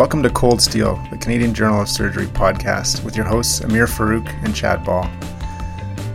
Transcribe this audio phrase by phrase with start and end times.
[0.00, 4.26] Welcome to Cold Steel, the Canadian Journal of Surgery podcast, with your hosts Ameer Farooq
[4.42, 5.02] and Chad Ball.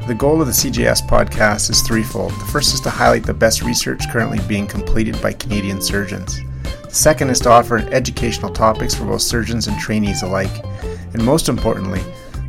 [0.07, 2.31] The goal of the CJS podcast is threefold.
[2.31, 6.41] The first is to highlight the best research currently being completed by Canadian surgeons.
[6.81, 10.65] The second is to offer educational topics for both surgeons and trainees alike.
[11.13, 12.01] And most importantly,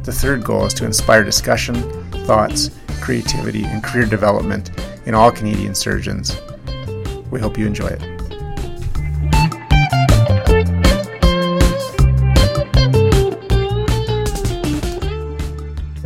[0.04, 1.74] the third goal is to inspire discussion,
[2.24, 2.70] thoughts,
[3.02, 4.70] creativity, and career development
[5.04, 6.34] in all Canadian surgeons.
[7.30, 8.15] We hope you enjoy it.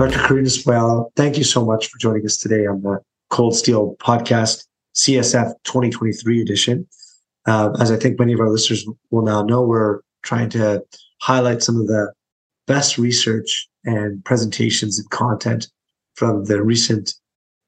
[0.00, 0.18] Dr.
[0.18, 4.64] Karina Spoyalo, thank you so much for joining us today on the Cold Steel Podcast
[4.96, 6.88] CSF 2023 edition.
[7.46, 10.82] Uh, as I think many of our listeners will now know, we're trying to
[11.20, 12.14] highlight some of the
[12.66, 15.68] best research and presentations and content
[16.14, 17.12] from the recent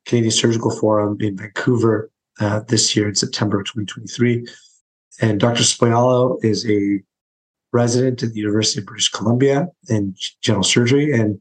[0.07, 2.11] Canadian Surgical Forum in Vancouver
[2.41, 4.47] uh, this year in September of 2023.
[5.21, 5.65] And Dr.
[5.65, 7.03] Spoyalo is a
[7.75, 11.39] resident at the University of British Columbia in general surgery and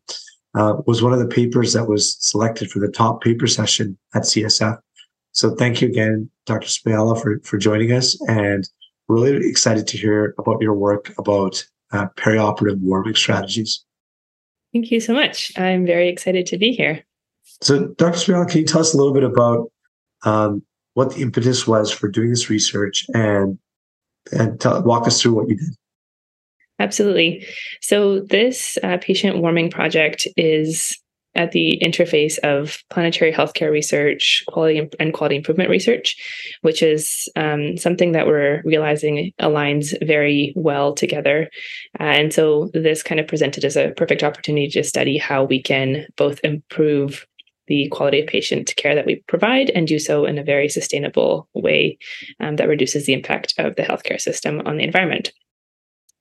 [0.55, 4.23] uh, was one of the papers that was selected for the top paper session at
[4.23, 4.77] CSF.
[5.31, 6.67] So thank you again, Dr.
[6.67, 8.67] Spoyalo, for, for joining us and
[9.07, 13.83] really excited to hear about your work about uh, perioperative warming strategies.
[14.73, 15.51] Thank you so much.
[15.57, 17.03] I'm very excited to be here.
[17.61, 18.17] So, Dr.
[18.17, 19.71] Spoyalo, can you tell us a little bit about
[20.23, 20.63] um,
[20.93, 23.57] what the impetus was for doing this research and
[24.31, 25.75] and tell, walk us through what you did?
[26.81, 27.45] Absolutely.
[27.79, 30.97] So, this uh, patient warming project is
[31.35, 36.17] at the interface of planetary healthcare research, quality and quality improvement research,
[36.61, 41.49] which is um, something that we're realizing aligns very well together.
[41.99, 45.61] Uh, and so, this kind of presented as a perfect opportunity to study how we
[45.61, 47.27] can both improve
[47.67, 51.47] the quality of patient care that we provide and do so in a very sustainable
[51.53, 51.99] way
[52.39, 55.31] um, that reduces the impact of the healthcare system on the environment.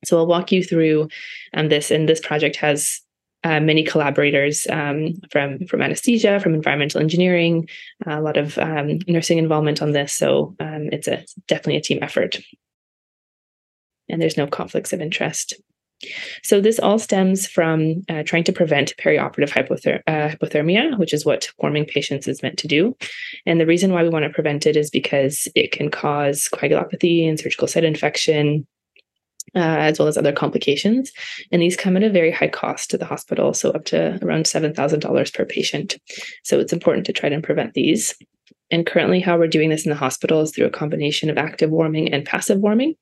[0.05, 1.09] So I'll walk you through
[1.55, 3.01] um, this, and this project has
[3.43, 7.69] uh, many collaborators um, from from anesthesia, from environmental engineering,
[8.07, 10.13] uh, a lot of um, nursing involvement on this.
[10.13, 12.39] So um, it's a definitely a team effort,
[14.09, 15.55] and there's no conflicts of interest.
[16.43, 21.27] So this all stems from uh, trying to prevent perioperative hypother- uh, hypothermia, which is
[21.27, 22.97] what warming patients is meant to do.
[23.45, 27.29] And the reason why we want to prevent it is because it can cause coagulopathy
[27.29, 28.67] and surgical site infection,
[29.55, 31.13] uh, as well as other complications.
[31.51, 34.45] And these come at a very high cost to the hospital, so up to around
[34.45, 35.99] $7,000 per patient.
[36.45, 38.15] So it's important to try to prevent these.
[38.71, 41.71] And currently, how we're doing this in the hospital is through a combination of active
[41.71, 42.95] warming and passive warming.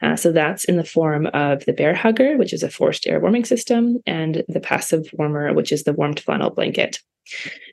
[0.00, 3.20] Uh, so that's in the form of the Bair Hugger, which is a forced air
[3.20, 7.00] warming system, and the passive warmer, which is the warmed flannel blanket.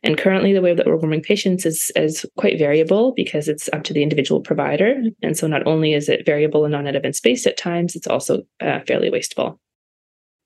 [0.03, 3.84] And currently, the way that we're warming patients is, is quite variable because it's up
[3.85, 5.01] to the individual provider.
[5.22, 8.07] And so, not only is it variable and non native in space at times, it's
[8.07, 9.59] also uh, fairly wasteful.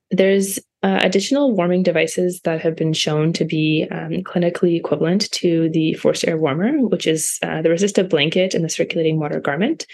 [0.10, 5.70] There's uh, additional warming devices that have been shown to be um, clinically equivalent to
[5.70, 9.86] the forced air warmer, which is uh, the resistive blanket and the circulating water garment.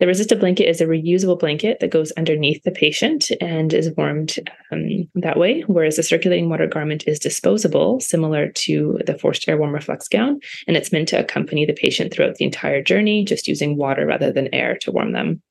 [0.00, 4.38] The resistive blanket is a reusable blanket that goes underneath the patient and is warmed
[4.72, 9.56] um, that way, whereas the circulating water garment is disposable, similar to the forced air
[9.56, 13.46] warmer flex gown, and it's meant to accompany the patient throughout the entire journey, just
[13.46, 15.42] using water rather than air to warm them.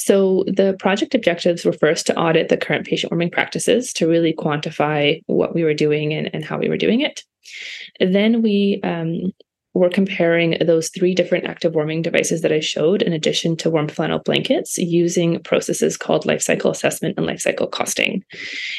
[0.00, 4.32] So, the project objectives were first to audit the current patient warming practices to really
[4.32, 7.22] quantify what we were doing and, and how we were doing it.
[8.00, 9.32] Then we um,
[9.74, 13.88] were comparing those three different active warming devices that I showed, in addition to warm
[13.88, 18.24] flannel blankets, using processes called life cycle assessment and life cycle costing.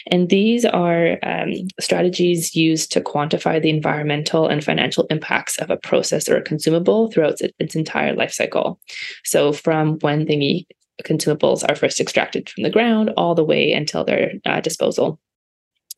[0.08, 5.78] And these are um, strategies used to quantify the environmental and financial impacts of a
[5.78, 8.80] process or a consumable throughout its entire life cycle.
[9.24, 10.66] So, from when the
[11.04, 15.20] consumables are first extracted from the ground all the way until their uh, disposal.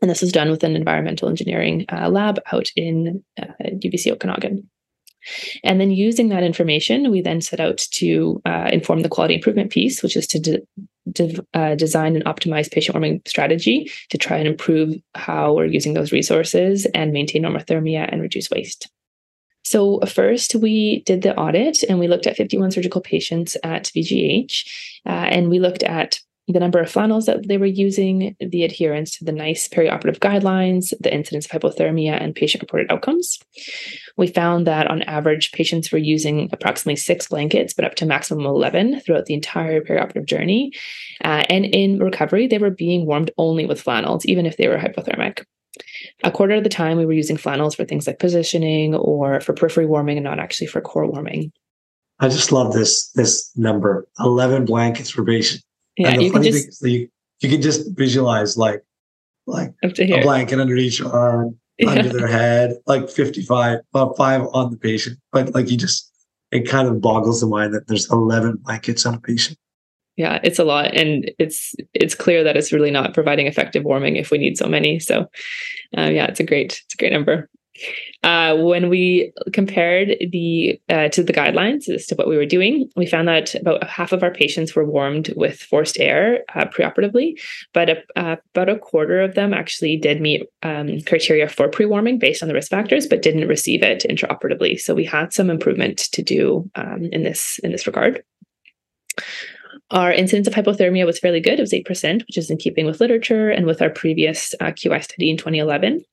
[0.02, 4.70] And this is done with an environmental engineering uh, lab out in uh, UBC Okanagan.
[5.64, 9.72] And then using that information, we then set out to uh, inform the quality improvement
[9.72, 10.62] piece, which is to de-
[11.10, 15.94] de- uh, design and optimize patient warming strategy to try and improve how we're using
[15.94, 18.90] those resources and maintain normothermia and reduce waste.
[19.64, 24.68] So, first, we did the audit and we looked at 51 surgical patients at VGH,
[25.06, 29.18] uh, and we looked at the number of flannels that they were using, the adherence
[29.18, 33.40] to the NICE perioperative guidelines, the incidence of hypothermia, and patient reported outcomes.
[34.18, 38.46] We found that on average, patients were using approximately six blankets, but up to maximum
[38.46, 40.74] 11 throughout the entire perioperative journey.
[41.24, 44.78] Uh, and in recovery, they were being warmed only with flannels, even if they were
[44.78, 45.46] hypothermic.
[46.24, 49.54] A quarter of the time, we were using flannels for things like positioning or for
[49.54, 51.52] periphery warming and not actually for core warming.
[52.20, 54.08] I just love this this number.
[54.20, 55.64] 11 blankets per patient.
[55.98, 57.10] Yeah, and the funny thing is you,
[57.42, 58.84] you can just visualize like
[59.46, 61.90] like a blanket under each arm, yeah.
[61.90, 65.20] under their head, like 55, about five on the patient.
[65.32, 66.12] But like you just,
[66.52, 69.58] it kind of boggles the mind that there's 11 blankets on a patient.
[70.16, 74.16] Yeah, it's a lot, and it's it's clear that it's really not providing effective warming
[74.16, 75.00] if we need so many.
[75.00, 75.22] So,
[75.98, 77.50] uh, yeah, it's a great it's a great number.
[78.22, 82.88] Uh, when we compared the uh, to the guidelines as to what we were doing,
[82.96, 87.34] we found that about half of our patients were warmed with forced air uh, preoperatively,
[87.74, 92.20] but a, uh, about a quarter of them actually did meet um, criteria for pre-warming
[92.20, 94.80] based on the risk factors, but didn't receive it intraoperatively.
[94.80, 98.24] So we had some improvement to do um, in this in this regard.
[99.94, 101.60] Our incidence of hypothermia was fairly good.
[101.60, 105.04] It was 8%, which is in keeping with literature and with our previous uh, QI
[105.04, 106.04] study in 2011.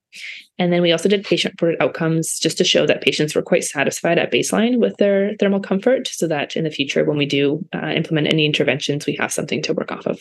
[0.59, 3.65] And then we also did patient reported outcomes just to show that patients were quite
[3.65, 7.67] satisfied at baseline with their thermal comfort so that in the future, when we do
[7.75, 10.21] uh, implement any interventions, we have something to work off of.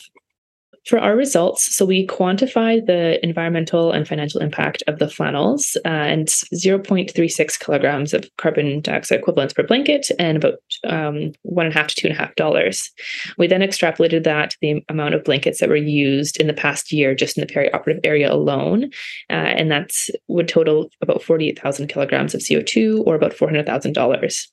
[0.85, 5.89] For our results, so we quantified the environmental and financial impact of the flannels uh,
[5.89, 11.77] and 0.36 kilograms of carbon dioxide equivalents per blanket and about um, one and a
[11.77, 12.89] half to two and a half dollars.
[13.37, 16.91] We then extrapolated that to the amount of blankets that were used in the past
[16.91, 18.85] year just in the perioperative area alone.
[19.29, 19.91] Uh, and that
[20.27, 24.47] would total about 48,000 kilograms of CO2 or about $400,000.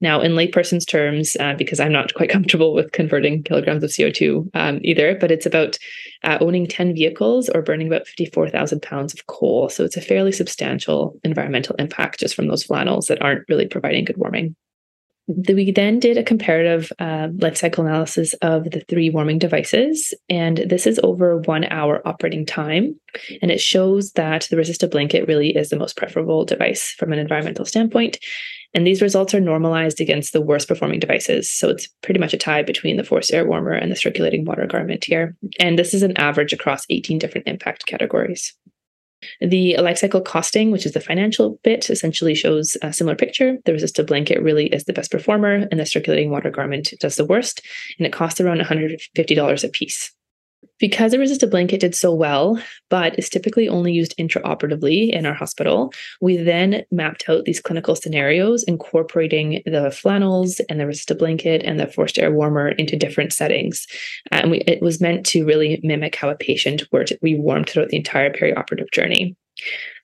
[0.00, 4.50] Now, in layperson's terms, uh, because I'm not quite comfortable with converting kilograms of CO2
[4.54, 5.61] um, either, but it's about
[6.24, 9.68] uh, owning 10 vehicles or burning about 54,000 pounds of coal.
[9.68, 14.04] So it's a fairly substantial environmental impact just from those flannels that aren't really providing
[14.04, 14.56] good warming.
[15.28, 20.58] We then did a comparative uh, life cycle analysis of the three warming devices, and
[20.58, 22.98] this is over one hour operating time.
[23.40, 27.20] And it shows that the resistive blanket really is the most preferable device from an
[27.20, 28.18] environmental standpoint.
[28.74, 31.50] And these results are normalized against the worst performing devices.
[31.50, 34.66] So it's pretty much a tie between the forced air warmer and the circulating water
[34.66, 35.36] garment here.
[35.60, 38.54] And this is an average across 18 different impact categories.
[39.40, 43.56] The life cycle costing, which is the financial bit, essentially shows a similar picture.
[43.64, 47.24] The resistive blanket really is the best performer, and the circulating water garment does the
[47.24, 47.62] worst,
[47.98, 50.12] and it costs around $150 a piece.
[50.78, 52.60] Because the resistive blanket did so well,
[52.90, 57.94] but is typically only used intraoperatively in our hospital, we then mapped out these clinical
[57.94, 63.32] scenarios, incorporating the flannels and the resistive blanket and the forced air warmer into different
[63.32, 63.86] settings.
[64.30, 67.68] And we, it was meant to really mimic how a patient were to be warmed
[67.68, 69.36] throughout the entire perioperative journey.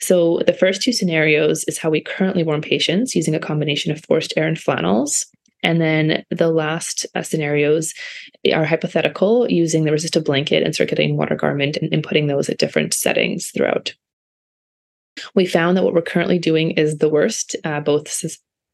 [0.00, 4.04] So, the first two scenarios is how we currently warm patients using a combination of
[4.04, 5.26] forced air and flannels.
[5.62, 7.94] And then the last uh, scenarios
[8.52, 12.94] are hypothetical using the resistive blanket and circulating water garment and inputting those at different
[12.94, 13.94] settings throughout.
[15.34, 18.08] We found that what we're currently doing is the worst, uh, both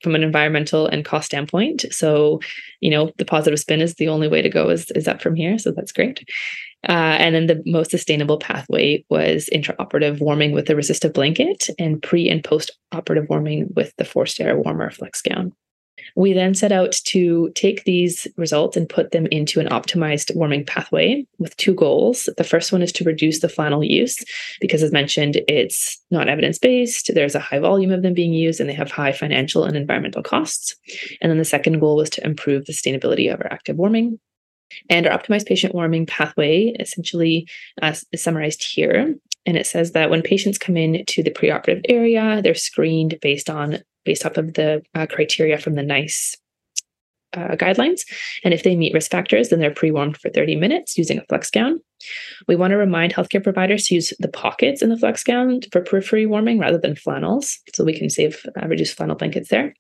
[0.03, 1.87] from an environmental and cost standpoint.
[1.91, 2.41] So,
[2.81, 5.35] you know, the positive spin is the only way to go is, is up from
[5.35, 5.59] here.
[5.59, 6.29] So that's great.
[6.87, 12.03] Uh, and then the most sustainable pathway was intraoperative warming with the resistive blanket and
[12.03, 15.55] pre and post operative warming with the forced air warmer flex gown.
[16.17, 20.65] We then set out to take these results and put them into an optimized warming
[20.65, 22.29] pathway with two goals.
[22.37, 24.23] The first one is to reduce the flannel use
[24.61, 27.11] because, as mentioned, it's not evidence based.
[27.15, 30.23] There's a high volume of them being used and they have high financial and environmental
[30.23, 30.77] costs.
[31.21, 34.19] And then the second goal was to improve the sustainability of our active warming.
[34.91, 37.49] And our optimized patient warming pathway essentially
[37.81, 39.15] uh, is summarized here.
[39.47, 43.51] And it says that when patients come in to the preoperative area, they're screened based
[43.51, 46.37] on based off of the uh, criteria from the NICE
[47.37, 48.03] uh, guidelines.
[48.43, 51.25] And if they meet risk factors, then they're pre warmed for 30 minutes using a
[51.25, 51.81] flex gown.
[52.49, 55.81] We want to remind healthcare providers to use the pockets in the flex gown for
[55.81, 59.75] periphery warming rather than flannels, so we can save uh, reduce flannel blankets there.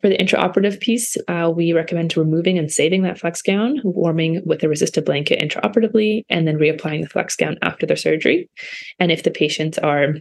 [0.00, 4.64] For the intraoperative piece, uh, we recommend removing and saving that flex gown, warming with
[4.64, 8.50] a resistive blanket intraoperatively, and then reapplying the flex gown after their surgery.
[8.98, 10.14] And if the patients are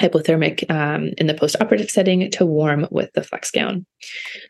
[0.00, 3.86] hypothermic um, in the post-operative setting to warm with the flex gown.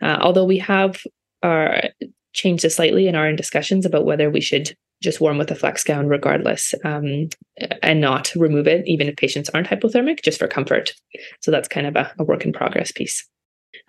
[0.00, 1.02] Uh, although we have
[1.42, 1.88] our, uh,
[2.32, 5.82] changed this slightly in our discussions about whether we should just warm with a flex
[5.84, 7.28] gown regardless um,
[7.82, 10.92] and not remove it even if patients aren't hypothermic just for comfort
[11.40, 13.28] so that's kind of a, a work in progress piece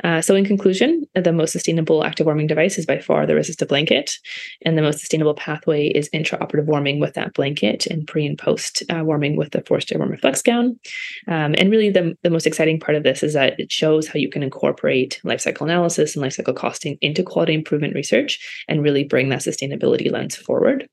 [0.03, 3.67] uh, so, in conclusion, the most sustainable active warming device is by far the resistive
[3.67, 4.17] blanket,
[4.65, 8.83] and the most sustainable pathway is intraoperative warming with that blanket and pre and post
[8.89, 10.79] uh, warming with the forced air warmer flex gown.
[11.27, 14.19] Um, and really, the, the most exciting part of this is that it shows how
[14.19, 18.83] you can incorporate life cycle analysis and life cycle costing into quality improvement research and
[18.83, 20.87] really bring that sustainability lens forward.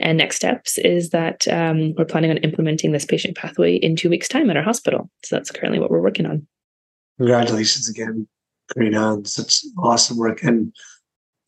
[0.00, 4.10] And next steps is that um, we're planning on implementing this patient pathway in two
[4.10, 5.10] weeks' time at our hospital.
[5.24, 6.46] So that's currently what we're working on.
[7.18, 8.28] Congratulations again,
[8.72, 10.42] Karina, on such awesome work.
[10.42, 10.74] And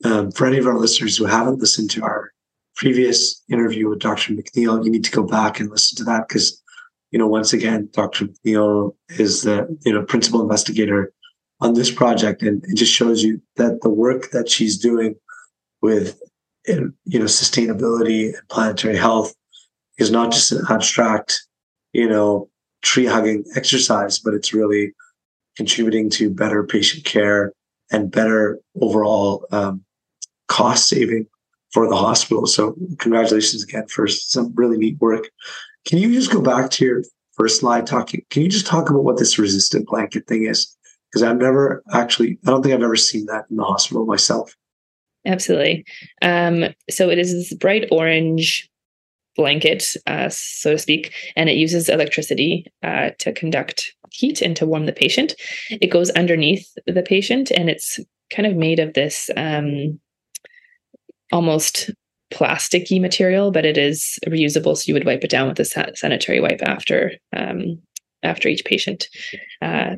[0.04, 2.30] um, for any of our listeners who haven't listened to our
[2.78, 4.32] previous interview with Dr.
[4.32, 4.84] MacNeill.
[4.84, 6.62] You need to go back and listen to that because,
[7.10, 8.26] you know, once again, Dr.
[8.26, 11.12] MacNeill is the, you know, principal investigator
[11.60, 12.40] on this project.
[12.40, 15.16] And it just shows you that the work that she's doing
[15.82, 16.20] with,
[16.66, 19.34] you know, sustainability and planetary health
[19.98, 21.46] is not just an abstract,
[21.92, 22.48] you know,
[22.82, 24.92] tree hugging exercise, but it's really
[25.58, 27.52] contributing to better patient care
[27.90, 29.84] and better overall um,
[30.46, 31.26] cost saving
[31.72, 32.46] for the hospital.
[32.46, 35.28] So congratulations again for some really neat work.
[35.84, 38.22] Can you just go back to your first slide talking?
[38.30, 40.74] Can you just talk about what this resistant blanket thing is?
[41.10, 44.54] Because I've never actually, I don't think I've ever seen that in the hospital myself.
[45.26, 45.84] Absolutely.
[46.22, 48.70] Um, so it is this bright orange
[49.38, 54.66] blanket, uh, so to speak, and it uses electricity uh, to conduct heat and to
[54.66, 55.34] warm the patient.
[55.70, 57.98] It goes underneath the patient, and it's
[58.30, 59.98] kind of made of this um,
[61.32, 61.90] almost
[62.30, 64.76] plasticky material, but it is reusable.
[64.76, 67.80] So you would wipe it down with a sanitary wipe after um,
[68.22, 69.08] after each patient.
[69.62, 69.96] Uh,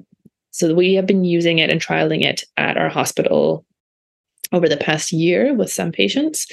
[0.50, 3.64] so we have been using it and trialing it at our hospital
[4.52, 6.46] over the past year with some patients,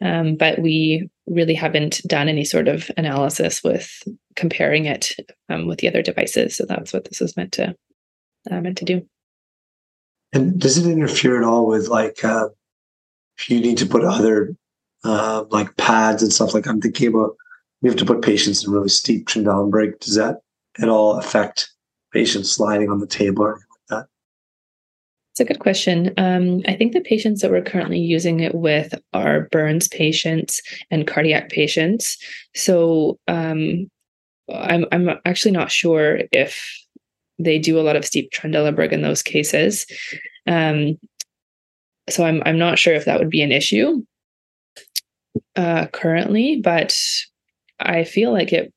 [0.00, 4.02] um, but we really haven't done any sort of analysis with
[4.36, 5.12] comparing it
[5.48, 6.56] um, with the other devices.
[6.56, 7.74] So that's what this is meant to
[8.50, 9.06] uh, meant to do.
[10.32, 12.48] And does it interfere at all with like uh,
[13.38, 14.54] if you need to put other
[15.04, 16.54] uh, like pads and stuff?
[16.54, 17.36] Like I'm thinking about
[17.82, 20.00] you have to put patients in really steep Trendelenburg.
[20.00, 20.40] Does that
[20.80, 21.70] at all affect
[22.12, 23.68] patients sliding on the table or anything?
[25.34, 26.14] It's a good question.
[26.16, 30.60] Um, I think the patients that we're currently using it with are Burns patients
[30.92, 32.16] and cardiac patients.
[32.54, 33.90] So um,
[34.48, 36.64] I'm I'm actually not sure if
[37.40, 39.86] they do a lot of steep Trendelenburg in those cases.
[40.46, 41.00] Um,
[42.08, 44.04] so I'm I'm not sure if that would be an issue
[45.56, 46.96] uh, currently, but
[47.80, 48.72] I feel like it.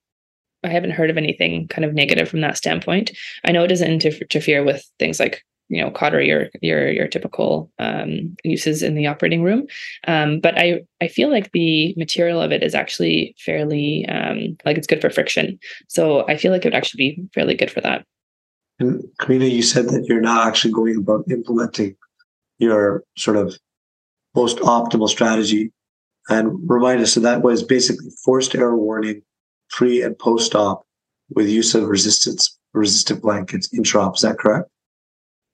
[0.63, 3.11] I haven't heard of anything kind of negative from that standpoint.
[3.45, 7.71] I know it doesn't interfere with things like you know cautery or your your typical
[7.79, 9.67] um, uses in the operating room.
[10.07, 14.77] Um, but i i feel like the material of it is actually fairly um, like
[14.77, 15.59] it's good for friction.
[15.87, 18.05] So i feel like it would actually be fairly good for that.
[18.79, 21.95] And Karina, you said that you're not actually going about implementing
[22.59, 23.57] your sort of
[24.35, 25.71] most optimal strategy.
[26.29, 29.21] And remind us so that was basically forced air warming
[29.69, 30.85] pre and post op
[31.29, 34.69] with use of resistance resistant blankets intra is that correct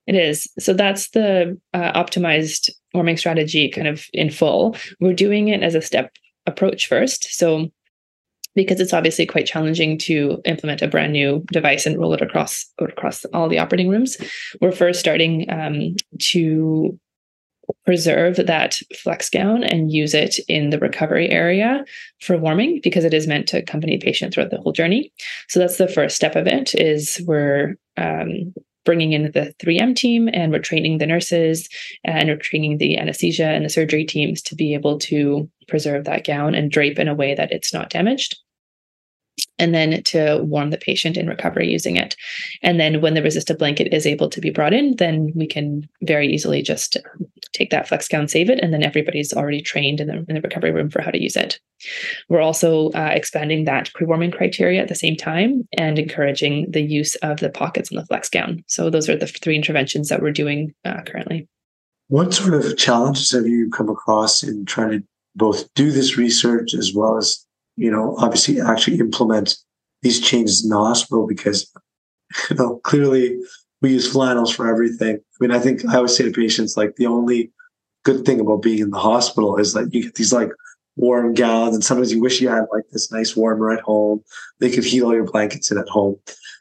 [0.06, 0.48] it is.
[0.58, 4.76] So that's the uh, optimized warming strategy kind of in full.
[5.00, 6.12] We're doing it as a step
[6.46, 7.34] approach first.
[7.34, 7.70] So
[8.54, 12.66] because it's obviously quite challenging to implement a brand new device and roll it across
[12.78, 14.16] across all the operating rooms,
[14.60, 16.98] we're first starting um, to
[17.84, 21.84] preserve that flex gown and use it in the recovery area
[22.20, 25.12] for warming because it is meant to accompany the patient throughout the whole journey.
[25.48, 30.28] So that's the first step of it is we're um, bringing in the 3M team
[30.32, 31.68] and we're training the nurses
[32.04, 36.24] and we're training the anesthesia and the surgery teams to be able to preserve that
[36.24, 38.38] gown and drape in a way that it's not damaged
[39.58, 42.16] and then to warm the patient in recovery using it.
[42.62, 45.88] And then when the resistive blanket is able to be brought in, then we can
[46.02, 46.96] very easily just
[47.52, 50.40] take that flex gown, save it, and then everybody's already trained in the, in the
[50.40, 51.60] recovery room for how to use it.
[52.28, 57.14] We're also uh, expanding that pre-warming criteria at the same time and encouraging the use
[57.16, 58.64] of the pockets in the flex gown.
[58.66, 61.48] So those are the three interventions that we're doing uh, currently.
[62.08, 65.06] What sort of challenges have you come across in trying to
[65.36, 67.43] both do this research as well as
[67.76, 69.56] you know, obviously actually implement
[70.02, 71.70] these changes in the hospital because,
[72.50, 73.38] you know, clearly
[73.82, 75.16] we use flannels for everything.
[75.16, 77.50] I mean, I think I always say to patients, like, the only
[78.04, 80.50] good thing about being in the hospital is that you get these like
[80.96, 84.22] warm gowns, and sometimes you wish you had like this nice warmer at home.
[84.60, 86.16] They could heat all your blankets in at home.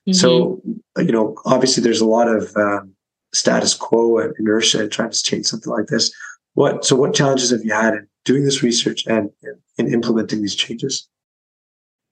[0.08, 0.14] Mm-hmm.
[0.14, 0.62] So,
[0.98, 2.94] you know, obviously there's a lot of um,
[3.34, 6.12] status quo and inertia in trying to change something like this.
[6.56, 6.96] What so?
[6.96, 9.30] What challenges have you had in doing this research and
[9.78, 11.08] in implementing these changes?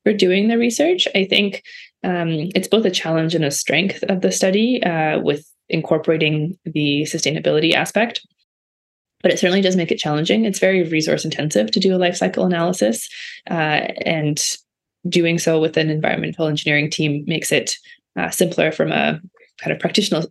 [0.04, 1.64] For doing the research, I think
[2.04, 7.04] um, it's both a challenge and a strength of the study uh, with incorporating the
[7.04, 8.26] sustainability aspect.
[9.22, 10.46] But it certainly does make it challenging.
[10.46, 13.08] It's very resource intensive to do a life cycle analysis,
[13.50, 14.44] uh, and
[15.08, 17.76] doing so with an environmental engineering team makes it
[18.18, 19.20] uh, simpler from a
[19.60, 20.24] kind of practitioner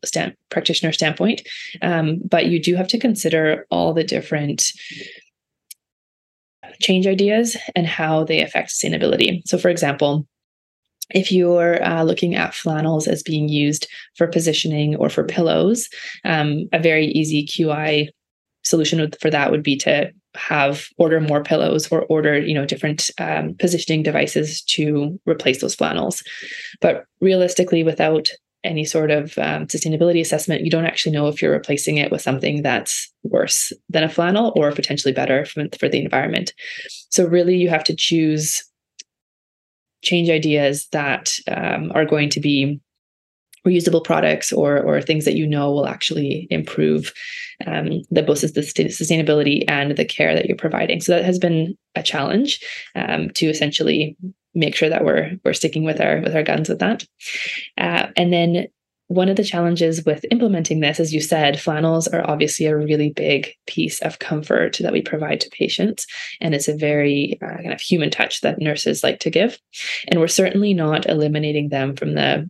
[0.50, 1.46] practitioner standpoint.
[1.82, 4.72] Um, but you do have to consider all the different
[6.80, 9.42] change ideas and how they affect sustainability.
[9.46, 10.26] So, for example,
[11.12, 15.88] if you're uh, looking at flannels as being used for positioning or for pillows,
[16.24, 18.08] um, a very easy QI
[18.62, 23.10] solution for that would be to have order more pillows or order you know different
[23.18, 26.22] um, positioning devices to replace those flannels
[26.80, 28.28] but realistically without
[28.62, 32.20] any sort of um, sustainability assessment you don't actually know if you're replacing it with
[32.20, 36.52] something that's worse than a flannel or potentially better for, for the environment
[37.08, 38.64] so really you have to choose
[40.02, 42.80] change ideas that um, are going to be
[43.66, 47.12] reusable products or or things that you know will actually improve
[47.66, 51.00] um, the both the sustainability and the care that you're providing.
[51.00, 52.60] So that has been a challenge
[52.94, 54.16] um, to essentially
[54.54, 57.04] make sure that we're we're sticking with our with our guns with that.
[57.78, 58.66] Uh, and then
[59.10, 63.10] one of the challenges with implementing this, as you said, flannels are obviously a really
[63.10, 66.06] big piece of comfort that we provide to patients.
[66.40, 69.58] And it's a very uh, kind of human touch that nurses like to give.
[70.06, 72.48] And we're certainly not eliminating them from the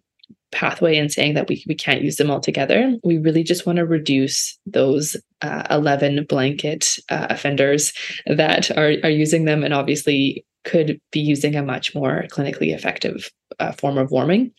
[0.53, 2.95] pathway and saying that we, we can't use them all together.
[3.05, 7.95] We really just want to reduce those uh, 11 blanket uh, offenders
[8.27, 13.31] that are, are using them and obviously could be using a much more clinically effective
[13.59, 14.53] uh, form of warming.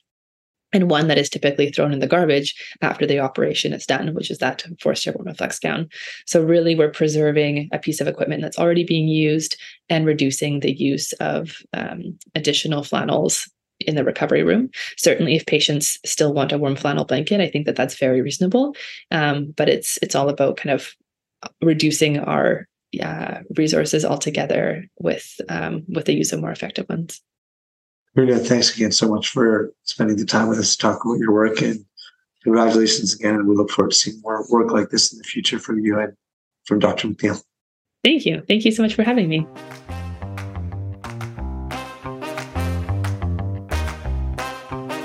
[0.73, 4.31] And one that is typically thrown in the garbage after the operation is done, which
[4.31, 5.89] is that forced air Warmaflex gown.
[6.25, 9.57] So, really, we're preserving a piece of equipment that's already being used
[9.89, 13.49] and reducing the use of um, additional flannels
[13.81, 14.69] in the recovery room.
[14.97, 18.73] Certainly, if patients still want a warm flannel blanket, I think that that's very reasonable.
[19.11, 20.95] Um, but it's it's all about kind of
[21.61, 22.67] reducing our
[23.01, 27.21] uh, resources altogether with um, with the use of more effective ones.
[28.15, 31.31] Rita, thanks again so much for spending the time with us to talk about your
[31.31, 31.85] work and
[32.43, 33.35] congratulations again.
[33.35, 35.97] And we look forward to seeing more work like this in the future from you
[35.97, 36.13] and
[36.65, 37.07] from Dr.
[37.07, 37.41] MacNeill.
[38.03, 38.43] Thank you.
[38.47, 39.47] Thank you so much for having me.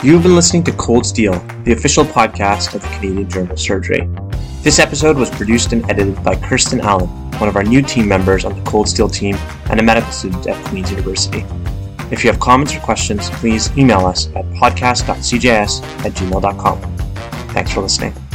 [0.03, 1.33] You've been listening to Cold Steel,
[1.65, 4.09] the official podcast of the Canadian Journal of Surgery.
[4.63, 7.09] This episode was produced and edited by Kirsten Allen,
[7.41, 9.37] one of our new team members on the Cold Steel team
[9.71, 11.45] and a medical student at Queen's University.
[12.11, 16.97] If you have comments or questions, please email us at podcast.cjs at gmail.com.
[17.53, 18.26] Thanks for listening.